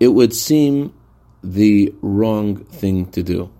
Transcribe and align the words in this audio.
it 0.00 0.08
would 0.08 0.34
seem 0.34 0.94
the 1.42 1.94
wrong 2.02 2.56
thing 2.64 3.10
to 3.12 3.22
do. 3.22 3.50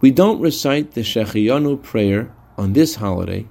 We 0.00 0.10
don't 0.10 0.40
recite 0.40 0.92
the 0.92 1.00
Shehecheyanu 1.00 1.82
prayer 1.82 2.32
on 2.58 2.72
this 2.72 2.96
holiday, 2.96 3.46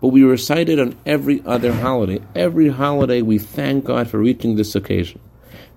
but 0.00 0.08
we 0.08 0.22
recite 0.22 0.68
it 0.68 0.78
on 0.78 0.96
every 1.04 1.42
other 1.44 1.72
holiday. 1.72 2.20
Every 2.34 2.68
holiday 2.68 3.22
we 3.22 3.38
thank 3.38 3.84
God 3.84 4.08
for 4.08 4.18
reaching 4.18 4.56
this 4.56 4.74
occasion. 4.74 5.20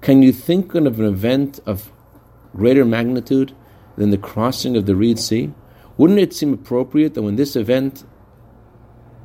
Can 0.02 0.22
you 0.22 0.32
think 0.32 0.74
of 0.76 1.00
an 1.00 1.06
event 1.06 1.60
of 1.66 1.92
greater 2.56 2.86
magnitude 2.86 3.54
than 3.98 4.10
the 4.10 4.18
crossing 4.18 4.76
of 4.76 4.86
the 4.86 4.96
Reed 4.96 5.20
Sea? 5.20 5.54
Wouldn't 5.98 6.20
it 6.20 6.34
seem 6.34 6.54
appropriate 6.54 7.14
that 7.14 7.22
when 7.22 7.36
this 7.36 7.56
event 7.56 8.04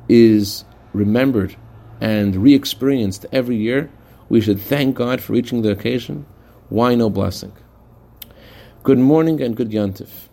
is 0.09 0.65
remembered 0.93 1.55
and 1.99 2.35
re 2.35 2.53
experienced 2.53 3.25
every 3.31 3.55
year, 3.55 3.89
we 4.29 4.41
should 4.41 4.59
thank 4.59 4.95
God 4.95 5.21
for 5.21 5.33
reaching 5.33 5.61
the 5.61 5.71
occasion? 5.71 6.25
Why 6.69 6.95
no 6.95 7.09
blessing? 7.09 7.53
Good 8.83 8.99
morning 8.99 9.41
and 9.41 9.55
good 9.55 9.69
Yantif. 9.69 10.27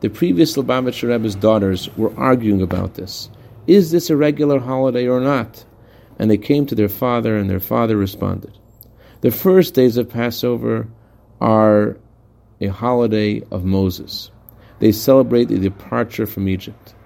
The 0.00 0.08
previous 0.08 0.56
Lubavitcher 0.56 1.08
Rebbe's 1.08 1.36
daughters 1.36 1.88
were 1.96 2.12
arguing 2.18 2.60
about 2.60 2.94
this. 2.94 3.30
Is 3.68 3.92
this 3.92 4.10
a 4.10 4.16
regular 4.16 4.58
holiday 4.58 5.06
or 5.06 5.20
not? 5.20 5.64
And 6.18 6.28
they 6.28 6.38
came 6.38 6.66
to 6.66 6.74
their 6.74 6.88
father, 6.88 7.36
and 7.36 7.48
their 7.48 7.60
father 7.60 7.96
responded. 7.96 8.58
The 9.20 9.30
first 9.30 9.74
days 9.74 9.96
of 9.96 10.08
Passover 10.08 10.88
are 11.40 11.96
a 12.60 12.66
holiday 12.66 13.42
of 13.52 13.64
Moses. 13.64 14.32
They 14.80 14.90
celebrate 14.90 15.44
the 15.44 15.58
departure 15.60 16.26
from 16.26 16.48
Egypt. 16.48 16.96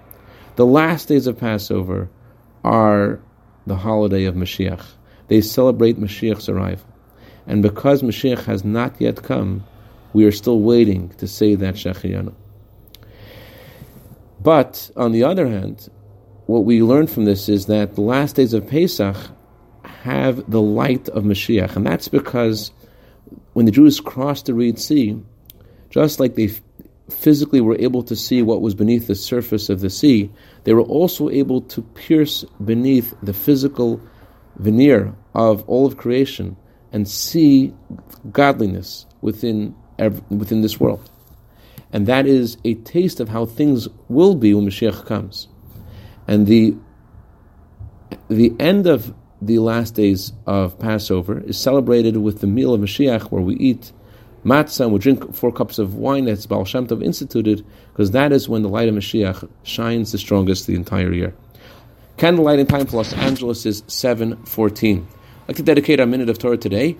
The 0.55 0.65
last 0.65 1.07
days 1.07 1.27
of 1.27 1.37
Passover 1.37 2.09
are 2.63 3.19
the 3.67 3.75
holiday 3.75 4.25
of 4.25 4.33
Mashiach. 4.33 4.85
They 5.27 5.41
celebrate 5.41 5.99
Mashiach's 5.99 6.49
arrival. 6.49 6.90
And 7.47 7.61
because 7.61 8.01
Mashiach 8.01 8.43
has 8.45 8.63
not 8.63 8.99
yet 8.99 9.23
come, 9.23 9.63
we 10.13 10.25
are 10.25 10.31
still 10.31 10.59
waiting 10.59 11.09
to 11.17 11.27
say 11.27 11.55
that 11.55 11.75
Shehecheyanu. 11.75 12.33
But 14.41 14.89
on 14.95 15.11
the 15.11 15.23
other 15.23 15.47
hand, 15.47 15.89
what 16.47 16.65
we 16.65 16.81
learn 16.81 17.07
from 17.07 17.25
this 17.25 17.47
is 17.47 17.67
that 17.67 17.95
the 17.95 18.01
last 18.01 18.35
days 18.35 18.53
of 18.53 18.67
Pesach 18.67 19.15
have 19.83 20.49
the 20.49 20.61
light 20.61 21.07
of 21.09 21.23
Mashiach, 21.23 21.75
and 21.75 21.85
that's 21.85 22.07
because 22.07 22.71
when 23.53 23.65
the 23.65 23.71
Jews 23.71 23.99
crossed 23.99 24.47
the 24.47 24.53
Red 24.53 24.79
Sea, 24.79 25.21
just 25.89 26.19
like 26.19 26.35
they 26.35 26.51
physically 27.09 27.61
were 27.61 27.77
able 27.79 28.01
to 28.03 28.15
see 28.15 28.41
what 28.41 28.61
was 28.61 28.73
beneath 28.73 29.07
the 29.07 29.15
surface 29.15 29.69
of 29.69 29.81
the 29.81 29.89
sea, 29.89 30.31
they 30.63 30.73
were 30.73 30.81
also 30.81 31.29
able 31.29 31.61
to 31.61 31.81
pierce 31.81 32.43
beneath 32.63 33.13
the 33.21 33.33
physical 33.33 34.01
veneer 34.57 35.13
of 35.33 35.67
all 35.67 35.85
of 35.85 35.97
creation 35.97 36.55
and 36.91 37.07
see 37.07 37.73
godliness 38.31 39.05
within 39.21 39.75
within 40.29 40.61
this 40.61 40.79
world. 40.79 41.09
And 41.93 42.07
that 42.07 42.25
is 42.25 42.57
a 42.63 42.75
taste 42.75 43.19
of 43.19 43.29
how 43.29 43.45
things 43.45 43.87
will 44.07 44.35
be 44.35 44.53
when 44.53 44.65
Mashiach 44.65 45.05
comes. 45.05 45.47
And 46.27 46.47
the 46.47 46.75
the 48.29 48.53
end 48.59 48.87
of 48.87 49.13
the 49.41 49.59
last 49.59 49.95
days 49.95 50.33
of 50.45 50.77
Passover 50.79 51.39
is 51.39 51.57
celebrated 51.57 52.17
with 52.17 52.41
the 52.41 52.47
meal 52.47 52.73
of 52.73 52.81
Mashiach, 52.81 53.31
where 53.31 53.41
we 53.41 53.55
eat 53.55 53.91
matzah 54.45 54.81
and 54.81 54.93
we 54.93 54.99
drink 54.99 55.33
four 55.35 55.51
cups 55.51 55.79
of 55.79 55.95
wine 55.95 56.25
that's 56.25 56.45
Baal 56.45 56.65
Shem 56.65 56.87
Tov 56.87 57.03
instituted, 57.03 57.65
because 57.91 58.11
that 58.11 58.31
is 58.31 58.47
when 58.47 58.61
the 58.61 58.69
light 58.69 58.87
of 58.87 58.95
Mashiach 58.95 59.49
shines 59.63 60.11
the 60.11 60.17
strongest 60.17 60.67
the 60.67 60.75
entire 60.75 61.11
year. 61.11 61.33
Candle 62.17 62.45
lighting 62.45 62.67
time 62.67 62.85
for 62.85 62.97
Los 62.97 63.13
Angeles 63.13 63.65
is 63.65 63.81
7.14. 63.83 65.05
I'd 65.51 65.55
like 65.55 65.57
to 65.57 65.63
dedicate 65.63 65.99
our 65.99 66.05
minute 66.05 66.29
of 66.29 66.39
Torah 66.39 66.55
today 66.55 66.95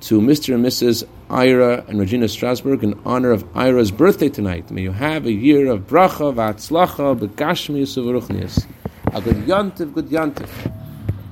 to 0.00 0.20
Mr. 0.20 0.52
and 0.52 0.64
Mrs. 0.64 1.06
Ira 1.30 1.84
and 1.86 2.00
Regina 2.00 2.26
Strasberg 2.26 2.82
in 2.82 3.00
honor 3.04 3.30
of 3.30 3.46
Ira's 3.56 3.92
birthday 3.92 4.28
tonight. 4.28 4.68
May 4.68 4.82
you 4.82 4.90
have 4.90 5.26
a 5.26 5.32
year 5.32 5.70
of 5.70 5.86
bracha, 5.86 6.34
v'atzlacha, 6.34 7.16
b'gashmius, 7.16 7.96
u'v'ruchnius. 7.96 8.66
A 9.12 9.20
good 9.20 9.36
yantiv, 9.46 9.94
good 9.94 10.08
yantiv. 10.08 10.83